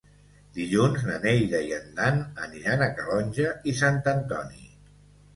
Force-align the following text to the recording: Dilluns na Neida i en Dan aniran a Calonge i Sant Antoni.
Dilluns 0.53 1.01
na 1.09 1.17
Neida 1.25 1.59
i 1.65 1.75
en 1.75 1.91
Dan 1.99 2.17
aniran 2.45 2.81
a 2.85 2.87
Calonge 3.01 3.51
i 3.73 3.75
Sant 3.83 4.01
Antoni. 4.15 4.65